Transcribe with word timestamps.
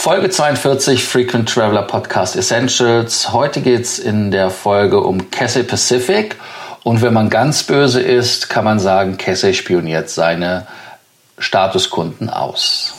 Folge 0.00 0.30
42 0.30 1.04
Frequent 1.04 1.46
Traveler 1.46 1.82
Podcast 1.82 2.34
Essentials. 2.34 3.34
Heute 3.34 3.60
geht's 3.60 3.98
in 3.98 4.30
der 4.30 4.48
Folge 4.48 4.98
um 4.98 5.30
Cathay 5.30 5.62
Pacific. 5.62 6.36
Und 6.84 7.02
wenn 7.02 7.12
man 7.12 7.28
ganz 7.28 7.64
böse 7.64 8.00
ist, 8.00 8.48
kann 8.48 8.64
man 8.64 8.78
sagen, 8.78 9.18
Cathay 9.18 9.52
spioniert 9.52 10.08
seine 10.08 10.66
Statuskunden 11.36 12.30
aus. 12.30 12.94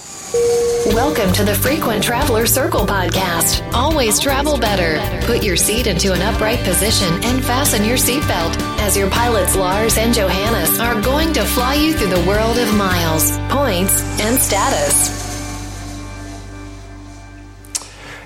Welcome 0.94 1.34
to 1.34 1.44
the 1.44 1.56
Frequent 1.56 2.04
Traveler 2.04 2.46
Circle 2.46 2.86
podcast. 2.86 3.64
Always 3.74 4.20
travel 4.20 4.60
better. 4.60 5.02
Put 5.26 5.44
your 5.44 5.58
seat 5.58 5.88
into 5.88 6.14
an 6.14 6.22
upright 6.22 6.64
position 6.64 7.12
and 7.24 7.44
fasten 7.44 7.84
your 7.84 7.98
seatbelt 7.98 8.56
as 8.80 8.96
your 8.96 9.10
pilots 9.10 9.56
Lars 9.56 9.98
and 9.98 10.14
Johannes 10.14 10.80
are 10.80 11.02
going 11.02 11.34
to 11.34 11.42
fly 11.46 11.74
you 11.74 11.94
through 11.94 12.16
the 12.16 12.24
world 12.28 12.60
of 12.60 12.72
miles, 12.76 13.40
points, 13.50 14.04
and 14.22 14.38
status. 14.38 15.21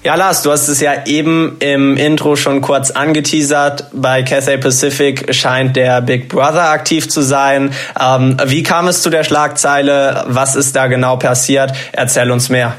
Ja, 0.05 0.13
Lars, 0.13 0.43
du 0.43 0.51
hast 0.51 0.67
es 0.67 0.81
ja 0.81 1.07
eben 1.07 1.57
im 1.61 1.97
Intro 1.97 2.35
schon 2.35 2.61
kurz 2.61 2.91
angeteasert. 2.91 3.85
Bei 3.91 4.21
Cathay 4.21 4.59
Pacific 4.59 5.33
scheint 5.33 5.75
der 5.75 5.99
Big 6.01 6.29
Brother 6.29 6.69
aktiv 6.69 7.09
zu 7.09 7.23
sein. 7.23 7.71
Ähm, 7.99 8.37
wie 8.45 8.61
kam 8.61 8.87
es 8.87 9.01
zu 9.01 9.09
der 9.09 9.23
Schlagzeile? 9.23 10.25
Was 10.27 10.55
ist 10.55 10.75
da 10.75 10.85
genau 10.85 11.17
passiert? 11.17 11.71
Erzähl 11.91 12.29
uns 12.29 12.49
mehr. 12.49 12.75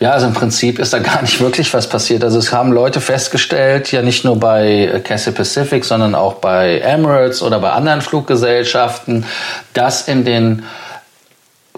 Ja, 0.00 0.10
also 0.10 0.26
im 0.26 0.34
Prinzip 0.34 0.78
ist 0.78 0.92
da 0.92 0.98
gar 1.14 1.22
nicht 1.22 1.40
wirklich 1.40 1.72
was 1.72 1.88
passiert. 1.88 2.22
Also 2.22 2.38
es 2.38 2.52
haben 2.52 2.72
Leute 2.72 3.00
festgestellt, 3.00 3.90
ja 3.90 4.02
nicht 4.02 4.26
nur 4.26 4.38
bei 4.38 5.00
Cathay 5.02 5.32
Pacific, 5.32 5.82
sondern 5.82 6.14
auch 6.14 6.34
bei 6.34 6.80
Emirates 6.80 7.40
oder 7.40 7.58
bei 7.58 7.70
anderen 7.70 8.02
Fluggesellschaften, 8.02 9.24
dass 9.72 10.08
in 10.08 10.26
den 10.26 10.64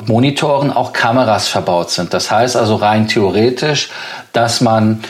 Monitoren 0.06 0.72
auch 0.72 0.92
Kameras 0.92 1.48
verbaut 1.48 1.90
sind. 1.90 2.14
Das 2.14 2.30
heißt 2.30 2.56
also 2.56 2.76
rein 2.76 3.08
theoretisch, 3.08 3.90
dass 4.32 4.60
man 4.60 5.02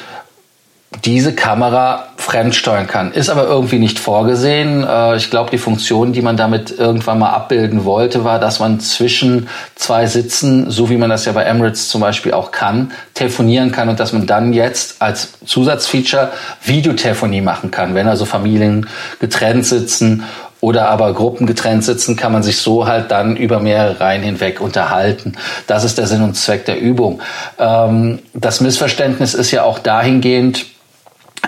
diese 1.04 1.34
Kamera 1.34 2.06
fremdsteuern 2.16 2.86
kann. 2.86 3.12
Ist 3.12 3.28
aber 3.28 3.44
irgendwie 3.44 3.78
nicht 3.78 3.98
vorgesehen. 3.98 4.84
Äh, 4.84 5.16
ich 5.16 5.30
glaube, 5.30 5.50
die 5.50 5.58
Funktion, 5.58 6.12
die 6.12 6.22
man 6.22 6.36
damit 6.36 6.76
irgendwann 6.78 7.18
mal 7.18 7.30
abbilden 7.30 7.84
wollte, 7.84 8.24
war, 8.24 8.38
dass 8.38 8.58
man 8.58 8.80
zwischen 8.80 9.48
zwei 9.74 10.06
Sitzen, 10.06 10.70
so 10.70 10.88
wie 10.88 10.96
man 10.96 11.10
das 11.10 11.26
ja 11.26 11.32
bei 11.32 11.44
Emirates 11.44 11.88
zum 11.88 12.00
Beispiel 12.00 12.32
auch 12.32 12.52
kann, 12.52 12.92
telefonieren 13.12 13.70
kann 13.70 13.90
und 13.90 14.00
dass 14.00 14.14
man 14.14 14.26
dann 14.26 14.54
jetzt 14.54 15.02
als 15.02 15.34
Zusatzfeature 15.44 16.30
Videotelefonie 16.64 17.42
machen 17.42 17.70
kann, 17.70 17.94
wenn 17.94 18.08
also 18.08 18.24
Familien 18.24 18.88
getrennt 19.20 19.66
sitzen 19.66 20.24
oder 20.60 20.88
aber 20.88 21.12
Gruppen 21.14 21.46
getrennt 21.46 21.84
sitzen, 21.84 22.16
kann 22.16 22.32
man 22.32 22.42
sich 22.42 22.58
so 22.58 22.86
halt 22.86 23.10
dann 23.10 23.36
über 23.36 23.60
mehrere 23.60 24.00
Reihen 24.00 24.22
hinweg 24.22 24.60
unterhalten. 24.60 25.34
Das 25.66 25.84
ist 25.84 25.98
der 25.98 26.06
Sinn 26.06 26.22
und 26.22 26.34
Zweck 26.34 26.64
der 26.64 26.80
Übung. 26.80 27.20
Ähm, 27.58 28.20
das 28.34 28.60
Missverständnis 28.60 29.34
ist 29.34 29.50
ja 29.50 29.62
auch 29.62 29.78
dahingehend, 29.78 30.66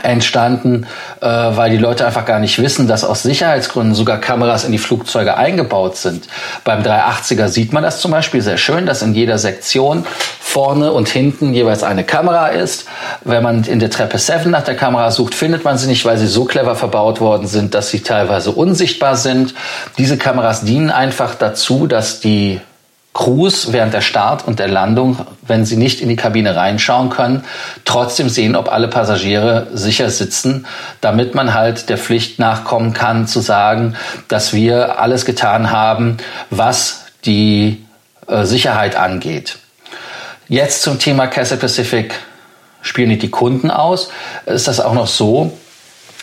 entstanden, 0.03 0.87
äh, 1.21 1.27
weil 1.27 1.71
die 1.71 1.77
Leute 1.77 2.07
einfach 2.07 2.25
gar 2.25 2.39
nicht 2.39 2.61
wissen, 2.61 2.87
dass 2.87 3.05
aus 3.05 3.23
Sicherheitsgründen 3.23 3.95
sogar 3.95 4.19
Kameras 4.19 4.65
in 4.65 4.73
die 4.73 4.79
Flugzeuge 4.79 5.37
eingebaut 5.37 5.97
sind. 5.97 6.29
Beim 6.65 6.83
380er 6.83 7.49
sieht 7.49 7.73
man 7.73 7.83
das 7.83 8.01
zum 8.01 8.11
Beispiel 8.11 8.41
sehr 8.41 8.57
schön, 8.57 8.87
dass 8.87 9.03
in 9.03 9.15
jeder 9.15 9.39
Sektion 9.39 10.07
vorne 10.51 10.93
und 10.93 11.09
hinten 11.09 11.55
jeweils 11.55 11.83
eine 11.83 12.05
Kamera 12.05 12.49
ist. 12.49 12.87
Wenn 13.25 13.43
man 13.43 13.65
in 13.65 13.79
der 13.79 13.91
Treppe 13.91 14.19
7 14.19 14.51
nach 14.51 14.65
der 14.65 14.77
Kamera 14.77 15.11
sucht, 15.11 15.35
findet 15.35 15.65
man 15.65 15.79
sie 15.79 15.87
nicht, 15.87 16.05
weil 16.05 16.19
sie 16.19 16.27
so 16.27 16.45
clever 16.45 16.75
verbaut 16.75 17.21
worden 17.21 17.47
sind, 17.47 17.75
dass 17.75 17.91
sie 17.91 18.01
teilweise 18.01 18.51
unsichtbar 18.51 19.17
sind. 19.17 19.55
Diese 19.97 20.19
Kameras 20.19 20.63
dienen 20.63 20.91
einfach 20.91 21.37
dazu, 21.37 21.87
dass 21.87 22.21
die 22.21 22.61
Crews 23.13 23.73
während 23.73 23.93
der 23.93 24.01
Start 24.01 24.47
und 24.47 24.59
der 24.59 24.69
Landung, 24.69 25.19
wenn 25.47 25.65
sie 25.65 25.77
nicht 25.77 26.01
in 26.01 26.09
die 26.09 26.17
Kabine 26.17 26.55
reinschauen 26.55 27.11
können, 27.11 27.45
trotzdem 27.85 28.29
sehen, 28.29 28.55
ob 28.57 28.73
alle 28.73 28.89
Passagiere 28.89 29.69
sicher 29.73 30.11
sitzen, 30.11 30.67
damit 31.01 31.35
man 31.35 31.55
halt 31.55 31.89
der 31.89 31.99
Pflicht 31.99 32.39
nachkommen 32.39 32.93
kann, 32.93 33.27
zu 33.27 33.41
sagen, 33.41 33.97
dass 34.29 34.53
wir 34.53 35.01
alles 35.01 35.25
getan 35.25 35.71
haben, 35.71 36.19
was 36.51 37.07
die 37.25 37.85
äh, 38.29 38.45
Sicherheit 38.45 38.97
angeht. 38.97 39.59
Jetzt 40.51 40.83
zum 40.83 40.99
Thema 40.99 41.29
Cathay 41.29 41.59
Pacific 41.59 42.13
spielen 42.83 43.11
nicht 43.11 43.23
die 43.23 43.31
Kunden 43.31 43.71
aus. 43.71 44.11
Ist 44.47 44.67
das 44.67 44.81
auch 44.81 44.95
noch 44.95 45.07
so, 45.07 45.57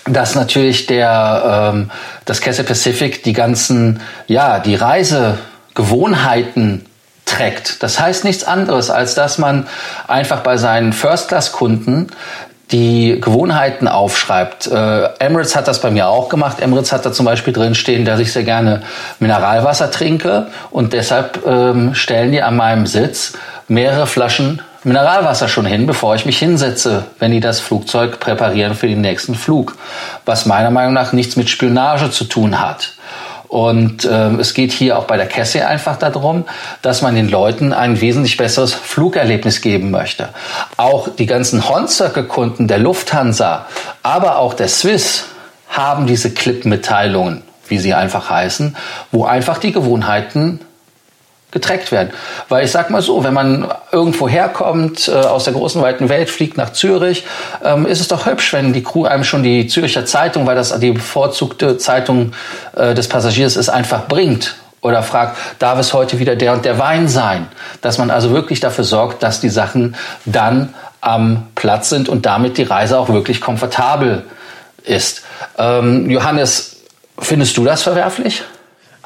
dass 0.04 0.36
natürlich 0.36 0.86
der 0.86 1.72
ähm, 1.74 1.92
das 2.26 2.42
Cathay 2.42 2.64
Pacific 2.64 3.24
die 3.24 3.32
ganzen 3.32 4.02
ja 4.28 4.60
die 4.60 4.76
Reise 4.76 5.38
Gewohnheiten 5.76 6.86
trägt. 7.24 7.82
Das 7.82 8.02
heißt 8.02 8.26
nichts 8.26 8.44
anderes, 8.44 8.90
als 8.90 9.16
dass 9.16 9.38
man 9.38 9.66
einfach 10.10 10.42
bei 10.42 10.58
seinen 10.58 10.92
First-Class-Kunden 10.92 12.08
die 12.72 13.20
Gewohnheiten 13.22 13.88
aufschreibt. 13.88 14.68
Äh, 14.68 15.10
Emirates 15.20 15.56
hat 15.56 15.68
das 15.68 15.82
bei 15.82 15.90
mir 15.90 16.08
auch 16.08 16.30
gemacht. 16.30 16.60
Emirates 16.60 16.92
hat 16.92 17.06
da 17.06 17.12
zum 17.12 17.26
Beispiel 17.26 17.54
drin 17.54 17.76
stehen, 17.76 18.04
dass 18.04 18.20
ich 18.20 18.34
sehr 18.34 18.44
gerne 18.44 18.82
Mineralwasser 19.20 19.90
trinke 19.90 20.48
und 20.70 20.94
deshalb 20.94 21.46
ähm, 21.46 21.94
stellen 21.96 22.32
die 22.32 22.42
an 22.42 22.58
meinem 22.58 22.86
Sitz 22.86 23.34
mehrere 23.68 24.08
Flaschen 24.08 24.62
Mineralwasser 24.84 25.50
schon 25.50 25.66
hin, 25.66 25.86
bevor 25.86 26.16
ich 26.16 26.26
mich 26.26 26.40
hinsetze, 26.40 27.06
wenn 27.20 27.32
die 27.32 27.42
das 27.42 27.60
Flugzeug 27.60 28.22
präparieren 28.22 28.74
für 28.74 28.88
den 28.88 29.02
nächsten 29.02 29.36
Flug. 29.36 29.76
Was 30.26 30.46
meiner 30.46 30.72
Meinung 30.72 30.94
nach 30.94 31.12
nichts 31.12 31.36
mit 31.36 31.50
Spionage 31.50 32.10
zu 32.10 32.24
tun 32.24 32.60
hat. 32.60 32.94
Und 33.48 34.04
äh, 34.04 34.30
es 34.36 34.54
geht 34.54 34.72
hier 34.72 34.98
auch 34.98 35.06
bei 35.06 35.16
der 35.16 35.28
Cassie 35.28 35.62
einfach 35.62 35.98
darum, 35.98 36.46
dass 36.82 37.02
man 37.02 37.16
den 37.16 37.30
Leuten 37.30 37.72
ein 37.72 38.02
wesentlich 38.02 38.36
besseres 38.36 38.74
Flugerlebnis 38.74 39.62
geben 39.62 39.90
möchte. 39.92 40.30
Auch 40.76 41.08
die 41.08 41.26
ganzen 41.26 41.68
Horn-Circle-Kunden 41.68 42.68
der 42.68 42.80
Lufthansa, 42.80 43.68
aber 44.04 44.40
auch 44.40 44.54
der 44.54 44.68
Swiss 44.68 45.26
haben 45.70 46.08
diese 46.08 46.32
Clip-Mitteilungen, 46.32 47.44
wie 47.68 47.78
sie 47.78 47.94
einfach 47.94 48.30
heißen, 48.30 48.76
wo 49.12 49.26
einfach 49.26 49.58
die 49.58 49.72
Gewohnheiten 49.72 50.60
getrackt 51.52 51.92
werden. 51.92 52.12
Weil 52.50 52.66
ich 52.66 52.72
sag 52.72 52.90
mal 52.90 53.02
so, 53.02 53.24
wenn 53.24 53.34
man 53.34 53.72
irgendwo 53.92 54.28
herkommt, 54.28 55.08
äh, 55.08 55.14
aus 55.14 55.46
der 55.46 55.54
großen 55.54 55.82
weiten 55.82 56.10
Welt, 56.10 56.30
fliegt 56.30 56.58
nach 56.58 56.74
Zürich, 56.74 57.26
ähm, 57.64 57.86
ist 57.86 58.02
es 58.02 58.08
doch 58.10 58.26
hübsch, 58.26 58.52
wenn 58.54 58.74
die 58.74 58.84
Crew 58.84 59.06
einem 59.06 59.24
schon 59.24 59.44
die 59.44 59.68
Zürcher 59.68 60.06
Zeitung, 60.06 60.46
weil 60.46 60.56
das 60.56 60.78
die 60.80 60.92
bevorzugte 60.92 61.78
Zeitung 61.78 62.34
äh, 62.76 62.94
des 62.94 63.08
Passagiers 63.08 63.56
ist, 63.56 63.70
einfach 63.70 64.08
bringt. 64.08 64.56
Oder 64.82 65.04
fragt, 65.04 65.38
darf 65.60 65.80
es 65.80 65.94
heute 65.94 66.20
wieder 66.20 66.36
der 66.36 66.54
und 66.54 66.64
der 66.64 66.78
Wein 66.80 67.08
sein? 67.08 67.48
Dass 67.82 67.98
man 67.98 68.12
also 68.12 68.32
wirklich 68.32 68.60
dafür 68.60 68.84
sorgt, 68.84 69.24
dass 69.24 69.40
die 69.40 69.50
Sachen 69.50 69.96
dann 70.26 70.74
am 71.02 71.48
Platz 71.56 71.90
sind 71.90 72.10
und 72.10 72.26
damit 72.26 72.58
die 72.58 72.64
Reise 72.64 73.00
auch 73.00 73.10
wirklich 73.10 73.42
komfortabel 73.42 74.26
ist. 74.84 75.24
Ähm, 75.58 76.10
Johannes, 76.10 76.78
findest 77.18 77.58
du 77.58 77.64
das 77.64 77.84
verwerflich? 77.84 78.44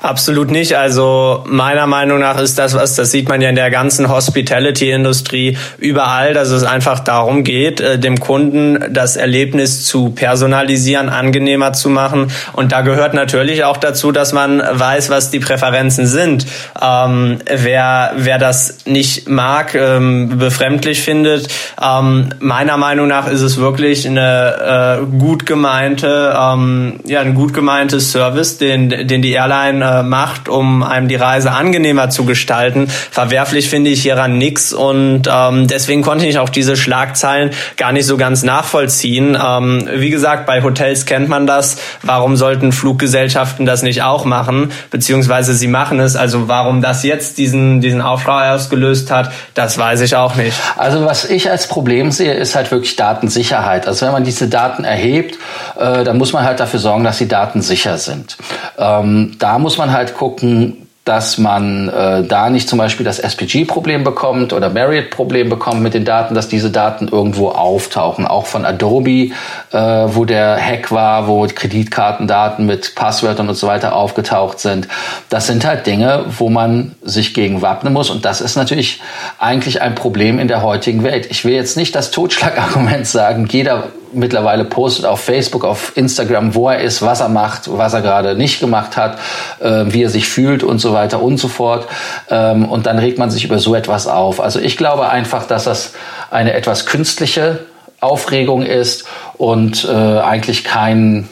Absolut 0.01 0.49
nicht. 0.49 0.75
Also 0.75 1.43
meiner 1.47 1.85
Meinung 1.85 2.19
nach 2.19 2.39
ist 2.39 2.57
das 2.57 2.73
was, 2.73 2.95
das 2.95 3.11
sieht 3.11 3.29
man 3.29 3.39
ja 3.39 3.49
in 3.49 3.55
der 3.55 3.69
ganzen 3.69 4.09
Hospitality-Industrie 4.09 5.57
überall, 5.77 6.33
dass 6.33 6.49
es 6.49 6.63
einfach 6.63 7.01
darum 7.01 7.43
geht, 7.43 7.79
äh, 7.81 7.99
dem 7.99 8.19
Kunden 8.19 8.83
das 8.89 9.15
Erlebnis 9.15 9.85
zu 9.85 10.09
personalisieren, 10.09 11.09
angenehmer 11.09 11.73
zu 11.73 11.89
machen. 11.89 12.31
Und 12.53 12.71
da 12.71 12.81
gehört 12.81 13.13
natürlich 13.13 13.63
auch 13.63 13.77
dazu, 13.77 14.11
dass 14.11 14.33
man 14.33 14.59
weiß, 14.59 15.11
was 15.11 15.29
die 15.29 15.39
Präferenzen 15.39 16.07
sind. 16.07 16.47
Ähm, 16.81 17.37
wer, 17.45 18.13
wer 18.15 18.39
das 18.39 18.79
nicht 18.85 19.29
mag, 19.29 19.75
ähm, 19.75 20.39
befremdlich 20.39 21.01
findet, 21.01 21.47
ähm, 21.79 22.29
meiner 22.39 22.77
Meinung 22.77 23.07
nach 23.07 23.27
ist 23.27 23.41
es 23.41 23.57
wirklich 23.57 24.07
eine 24.07 24.99
äh, 24.99 25.17
gut 25.19 25.45
gemeinte, 25.45 26.35
ähm, 26.35 27.01
ja, 27.05 27.21
ein 27.21 27.35
gut 27.35 27.53
gemeintes 27.53 28.11
Service, 28.11 28.57
den, 28.57 28.89
den 29.07 29.21
die 29.21 29.33
Airline 29.33 29.90
äh, 29.91 30.03
macht, 30.03 30.49
um 30.49 30.83
einem 30.83 31.07
die 31.07 31.15
Reise 31.15 31.51
angenehmer 31.51 32.09
zu 32.09 32.25
gestalten. 32.25 32.87
Verwerflich 32.87 33.69
finde 33.69 33.89
ich 33.89 34.01
hieran 34.01 34.37
nix 34.37 34.73
und 34.73 35.23
ähm, 35.31 35.67
deswegen 35.67 36.01
konnte 36.01 36.25
ich 36.25 36.39
auch 36.39 36.49
diese 36.49 36.75
Schlagzeilen 36.75 37.51
gar 37.77 37.91
nicht 37.91 38.05
so 38.05 38.17
ganz 38.17 38.43
nachvollziehen. 38.43 39.37
Ähm, 39.41 39.87
wie 39.95 40.09
gesagt, 40.09 40.45
bei 40.45 40.63
Hotels 40.63 41.05
kennt 41.05 41.29
man 41.29 41.47
das. 41.47 41.77
Warum 42.01 42.35
sollten 42.35 42.71
Fluggesellschaften 42.71 43.65
das 43.65 43.81
nicht 43.81 44.03
auch 44.03 44.25
machen? 44.25 44.71
Beziehungsweise 44.89 45.53
sie 45.53 45.67
machen 45.67 45.99
es. 45.99 46.15
Also 46.15 46.47
warum 46.47 46.81
das 46.81 47.03
jetzt 47.03 47.37
diesen, 47.37 47.81
diesen 47.81 48.01
Aufschrei 48.01 48.51
ausgelöst 48.51 49.11
hat, 49.11 49.31
das 49.53 49.77
weiß 49.77 50.01
ich 50.01 50.15
auch 50.15 50.35
nicht. 50.35 50.57
Also 50.77 51.05
was 51.05 51.25
ich 51.25 51.49
als 51.49 51.67
Problem 51.67 52.11
sehe, 52.11 52.33
ist 52.33 52.55
halt 52.55 52.71
wirklich 52.71 52.95
Datensicherheit. 52.95 53.87
Also 53.87 54.05
wenn 54.05 54.13
man 54.13 54.23
diese 54.23 54.47
Daten 54.47 54.83
erhebt, 54.83 55.37
äh, 55.79 56.03
dann 56.03 56.17
muss 56.17 56.33
man 56.33 56.43
halt 56.43 56.59
dafür 56.59 56.79
sorgen, 56.79 57.03
dass 57.03 57.17
die 57.17 57.27
Daten 57.27 57.61
sicher 57.61 57.97
sind. 57.97 58.37
Ähm, 58.77 59.35
da 59.39 59.59
muss 59.59 59.77
man 59.81 59.91
halt 59.91 60.13
gucken, 60.13 60.87
dass 61.03 61.39
man 61.39 61.89
äh, 61.89 62.23
da 62.23 62.51
nicht 62.51 62.69
zum 62.69 62.77
Beispiel 62.77 63.03
das 63.03 63.17
SPG-Problem 63.17 64.03
bekommt 64.03 64.53
oder 64.53 64.69
Marriott-Problem 64.69 65.49
bekommt 65.49 65.81
mit 65.81 65.95
den 65.95 66.05
Daten, 66.05 66.35
dass 66.35 66.47
diese 66.47 66.69
Daten 66.69 67.07
irgendwo 67.07 67.49
auftauchen. 67.49 68.27
Auch 68.27 68.45
von 68.45 68.65
Adobe, 68.65 69.31
äh, 69.71 69.77
wo 69.79 70.25
der 70.25 70.63
Hack 70.63 70.91
war, 70.91 71.27
wo 71.27 71.47
Kreditkartendaten 71.47 72.67
mit 72.67 72.93
Passwörtern 72.93 73.49
und 73.49 73.55
so 73.55 73.65
weiter 73.65 73.95
aufgetaucht 73.95 74.59
sind. 74.59 74.87
Das 75.29 75.47
sind 75.47 75.65
halt 75.65 75.87
Dinge, 75.87 76.25
wo 76.37 76.49
man 76.49 76.93
sich 77.01 77.33
gegen 77.33 77.63
wappnen 77.63 77.93
muss. 77.93 78.11
Und 78.11 78.23
das 78.23 78.39
ist 78.39 78.55
natürlich 78.55 79.01
eigentlich 79.39 79.81
ein 79.81 79.95
Problem 79.95 80.37
in 80.37 80.47
der 80.47 80.61
heutigen 80.61 81.03
Welt. 81.03 81.25
Ich 81.31 81.43
will 81.43 81.53
jetzt 81.53 81.77
nicht 81.77 81.95
das 81.95 82.11
Totschlagargument 82.11 83.07
sagen, 83.07 83.47
jeder 83.49 83.85
mittlerweile 84.13 84.65
postet 84.65 85.05
auf 85.05 85.21
Facebook, 85.21 85.63
auf 85.63 85.95
Instagram, 85.95 86.55
wo 86.55 86.69
er 86.69 86.79
ist, 86.79 87.01
was 87.01 87.21
er 87.21 87.29
macht, 87.29 87.63
was 87.71 87.93
er 87.93 88.01
gerade 88.01 88.35
nicht 88.35 88.59
gemacht 88.59 88.97
hat, 88.97 89.19
äh, 89.59 89.85
wie 89.87 90.03
er 90.03 90.09
sich 90.09 90.27
fühlt 90.27 90.63
und 90.63 90.79
so 90.79 90.93
weiter 90.93 91.21
und 91.21 91.37
so 91.37 91.47
fort. 91.47 91.87
Ähm, 92.29 92.65
und 92.65 92.85
dann 92.85 92.99
regt 92.99 93.17
man 93.17 93.31
sich 93.31 93.45
über 93.45 93.59
so 93.59 93.75
etwas 93.75 94.07
auf. 94.07 94.39
Also 94.39 94.59
ich 94.59 94.77
glaube 94.77 95.09
einfach, 95.09 95.45
dass 95.45 95.65
das 95.65 95.93
eine 96.29 96.53
etwas 96.53 96.85
künstliche 96.85 97.59
Aufregung 97.99 98.63
ist 98.63 99.05
und 99.37 99.85
äh, 99.85 99.91
eigentlich 99.91 100.63
kein, 100.63 101.29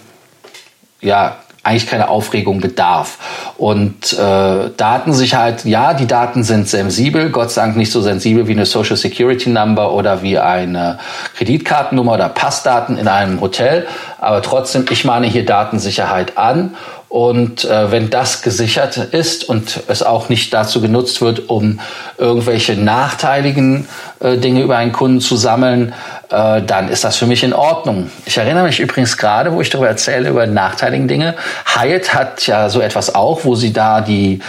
ja, 1.02 1.38
eigentlich 1.64 1.88
keine 1.88 2.10
Aufregung 2.10 2.62
bedarf. 2.62 3.18
Und 3.58 4.14
äh, 4.14 4.70
Datensicherheit, 4.76 5.66
ja, 5.66 5.94
die 5.94 6.08
Daten 6.08 6.44
sind 6.44 6.70
sensibel, 6.70 7.30
Gott 7.30 7.52
sei 7.52 7.64
Dank 7.64 7.76
nicht 7.76 7.92
so 7.92 8.02
sensibel 8.02 8.48
wie 8.48 8.54
eine 8.54 8.66
Social 8.66 8.96
Security 8.96 9.50
Number 9.50 9.94
oder 9.94 10.22
wie 10.22 10.40
eine 10.40 11.00
Kreditkartennummer 11.36 12.14
oder 12.14 12.30
Passdaten 12.30 12.98
in 12.98 13.08
einem 13.08 13.42
Hotel. 13.42 13.88
Aber 14.20 14.42
trotzdem, 14.42 14.86
ich 14.90 15.06
mahne 15.06 15.28
hier 15.28 15.46
Datensicherheit 15.46 16.38
an 16.38 16.76
und 17.10 17.66
äh, 17.66 17.92
wenn 17.92 18.12
das 18.12 18.44
gesichert 18.44 18.98
ist 18.98 19.44
und 19.44 19.82
es 19.88 20.04
auch 20.04 20.30
nicht 20.30 20.54
dazu 20.54 20.80
genutzt 20.80 21.22
wird, 21.22 21.50
um 21.50 21.80
irgendwelche 22.20 22.76
nachteiligen 22.76 23.88
äh, 24.20 24.38
Dinge 24.38 24.62
über 24.62 24.78
einen 24.78 24.92
Kunden 24.92 25.20
zu 25.20 25.36
sammeln, 25.36 25.94
äh, 26.30 26.62
dann 26.62 26.88
ist 26.88 27.04
das 27.04 27.18
für 27.18 27.26
mich 27.26 27.44
in 27.44 27.54
Ordnung. 27.54 28.12
Ich 28.26 28.38
erinnere 28.38 28.66
mich 28.66 28.80
übrigens 28.80 29.18
gerade, 29.18 29.52
wo 29.54 29.62
ich 29.62 29.72
darüber 29.72 29.88
erzähle, 29.88 30.30
über 30.30 30.46
nachteiligen 30.46 31.08
Dinge. 31.08 31.34
Hyatt 31.66 32.14
hat 32.14 32.46
ja 32.46 32.70
so 32.70 32.80
etwas 32.80 33.16
auch, 33.16 33.44
wo 33.44 33.56
sie 33.56 33.74
da 33.74 34.02
die, 34.02 34.42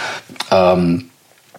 ähm, 0.51 1.09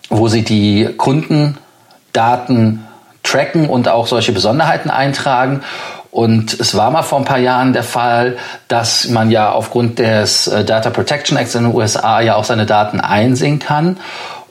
wo 0.09 0.29
sie 0.29 0.45
die 0.45 0.89
Kundendaten 0.97 2.87
tracken 3.25 3.69
und 3.69 3.89
auch 3.89 4.07
solche 4.07 4.31
Besonderheiten 4.31 4.91
eintragen. 4.91 5.63
Und 6.13 6.61
es 6.61 6.77
war 6.77 6.91
mal 6.91 7.03
vor 7.03 7.19
ein 7.19 7.25
paar 7.25 7.39
Jahren 7.39 7.73
der 7.73 7.83
Fall, 7.83 8.37
dass 8.69 9.09
man 9.09 9.31
ja 9.31 9.51
aufgrund 9.51 9.99
des 9.99 10.47
äh, 10.47 10.63
Data 10.63 10.91
Protection 10.91 11.39
Acts 11.39 11.55
in 11.55 11.65
den 11.65 11.75
USA 11.75 12.21
ja 12.21 12.37
auch 12.37 12.45
seine 12.45 12.67
Daten 12.67 13.01
einsehen 13.01 13.59
kann. 13.59 13.97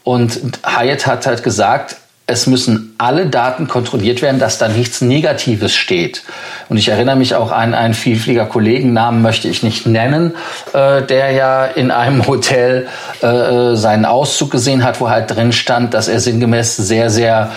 Und 0.04 0.42
Hyatt 0.66 1.06
hat 1.06 1.28
halt 1.28 1.44
gesagt, 1.44 1.98
es 2.26 2.48
müssen 2.48 2.96
alle 2.98 3.28
Daten 3.28 3.68
kontrolliert 3.68 4.24
werden, 4.24 4.40
dass 4.40 4.58
da 4.58 4.70
nichts 4.70 5.02
Negatives 5.02 5.76
steht. 5.76 6.24
Und 6.68 6.78
ich 6.78 6.90
erinnere 6.90 7.16
mich 7.16 7.36
auch 7.36 7.52
an 7.52 7.76
einen 7.76 7.94
Vielflieger-Kollegen, 7.94 8.92
Namen 8.92 9.22
möchte 9.22 9.48
ich 9.48 9.62
nicht 9.62 9.86
nennen, 9.86 10.34
äh, 10.74 11.04
der 11.04 11.32
ja 11.32 11.66
in 11.66 11.92
einem 11.92 12.26
Hotel 12.26 12.88
äh, 13.22 13.28
äh 13.28 13.76
seinen 13.76 14.06
Auszug 14.06 14.50
gesehen 14.50 14.84
hat, 14.84 15.00
wo 15.00 15.10
halt 15.10 15.30
drin 15.30 15.52
stand, 15.52 15.94
dass 15.94 16.08
er 16.08 16.20
sinngemäß 16.20 16.76
sehr, 16.78 17.12
sehr 17.12 17.52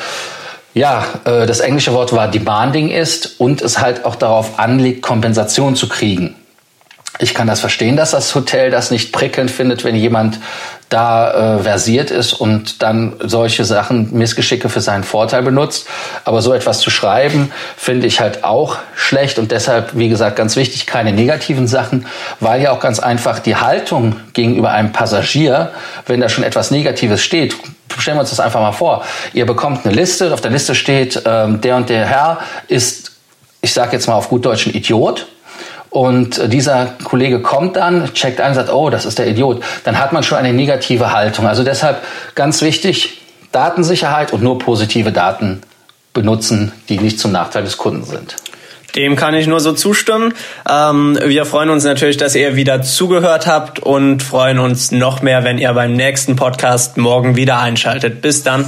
ja, 0.75 1.07
äh, 1.25 1.47
das 1.47 1.61
englische 1.61 1.93
Wort 1.95 2.13
war 2.13 2.29
demanding 2.29 2.91
ist 2.91 3.41
und 3.41 3.63
es 3.63 3.81
halt 3.81 4.05
auch 4.05 4.17
darauf 4.17 4.59
anlegt, 4.59 5.03
Kompensation 5.03 5.77
zu 5.77 5.89
kriegen. 5.89 6.35
Ich 7.21 7.33
kann 7.33 7.47
das 7.47 7.61
verstehen, 7.61 7.97
dass 7.97 8.11
das 8.11 8.35
Hotel 8.35 8.73
das 8.73 8.91
nicht 8.91 9.13
prickelnd 9.13 9.49
findet, 9.49 9.85
wenn 9.85 9.95
jemand 9.95 10.41
da 10.89 11.59
äh, 11.59 11.63
versiert 11.63 12.11
ist 12.11 12.33
und 12.33 12.83
dann 12.83 13.15
solche 13.21 13.65
Sachen, 13.65 14.13
Missgeschicke 14.13 14.69
für 14.69 14.81
seinen 14.81 15.05
Vorteil 15.05 15.43
benutzt. 15.43 15.87
Aber 16.25 16.43
so 16.43 16.53
etwas 16.53 16.81
zu 16.81 16.91
schreiben, 16.91 17.53
finde 17.77 18.09
ich 18.09 18.19
halt 18.19 18.43
auch 18.43 18.79
schlecht 18.97 19.39
und 19.39 19.53
deshalb, 19.53 19.97
wie 19.97 20.09
gesagt, 20.09 20.35
ganz 20.35 20.57
wichtig, 20.57 20.87
keine 20.87 21.13
negativen 21.13 21.69
Sachen, 21.69 22.07
weil 22.41 22.63
ja 22.63 22.73
auch 22.73 22.81
ganz 22.81 22.99
einfach 22.99 23.39
die 23.39 23.57
Haltung 23.57 24.17
gegenüber 24.33 24.71
einem 24.71 24.91
Passagier, 24.91 25.71
wenn 26.07 26.21
da 26.21 26.29
schon 26.29 26.43
etwas 26.43 26.73
Negatives 26.73 27.23
steht, 27.23 27.57
stellen 28.01 28.17
wir 28.17 28.23
uns 28.23 28.31
das 28.31 28.41
einfach 28.41 28.61
mal 28.61 28.73
vor. 28.73 29.05
Ihr 29.33 29.47
bekommt 29.47 29.85
eine 29.85 29.95
Liste, 29.95 30.33
auf 30.33 30.41
der 30.41 30.51
Liste 30.51 30.75
steht, 30.75 31.23
ähm, 31.25 31.61
der 31.61 31.77
und 31.77 31.89
der 31.89 32.07
Herr 32.07 32.39
ist, 32.69 33.13
ich 33.61 33.73
sage 33.73 33.93
jetzt 33.93 34.07
mal 34.07 34.15
auf 34.15 34.29
gut 34.29 34.45
Deutsch, 34.45 34.67
ein 34.67 34.75
Idiot. 34.75 35.27
Und 35.91 36.39
äh, 36.39 36.49
dieser 36.49 36.87
Kollege 37.05 37.41
kommt 37.41 37.77
dann, 37.77 38.13
checkt 38.15 38.41
ein, 38.41 38.55
sagt, 38.55 38.73
oh, 38.73 38.91
das 38.91 39.05
ist 39.05 39.19
der 39.19 39.29
Idiot. 39.29 39.63
Dann 39.85 39.99
hat 39.99 40.13
man 40.13 40.23
schon 40.23 40.39
eine 40.39 40.53
negative 40.53 41.13
Haltung. 41.13 41.47
Also 41.47 41.63
deshalb 41.63 42.03
ganz 42.35 42.63
wichtig, 42.63 43.21
Datensicherheit 43.53 44.33
und 44.33 44.43
nur 44.43 44.59
positive 44.59 45.13
Daten 45.13 45.63
benutzen, 46.13 46.73
die 46.89 46.99
nicht 46.99 47.21
zum 47.21 47.33
Nachteil 47.33 47.63
des 47.63 47.77
Kunden 47.77 48.05
sind. 48.05 48.37
Dem 48.97 49.15
kann 49.17 49.35
ich 49.35 49.47
nur 49.47 49.61
so 49.61 49.73
zustimmen. 49.73 50.33
Ähm, 50.69 51.19
wir 51.25 51.47
freuen 51.47 51.71
uns 51.71 51.85
natürlich, 51.85 52.17
dass 52.17 52.35
ihr 52.35 52.57
wieder 52.57 52.83
zugehört 52.83 53.47
habt 53.47 53.79
und 53.81 54.23
freuen 54.23 54.59
uns 54.59 54.91
noch 54.93 55.21
mehr, 55.23 55.45
wenn 55.45 55.59
ihr 55.59 55.73
beim 55.73 55.95
nächsten 55.95 56.37
Podcast 56.37 56.97
morgen 56.97 57.37
wieder 57.37 57.59
einschaltet. 57.59 58.23
Bis 58.23 58.43
dann. 58.43 58.65